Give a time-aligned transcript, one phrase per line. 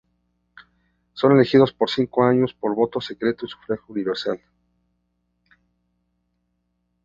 [1.13, 4.41] Son elegidos por cinco años por voto secreto y sufragio universal.